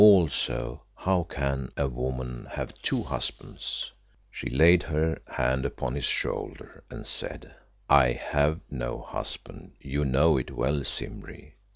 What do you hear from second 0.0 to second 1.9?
Also, how can a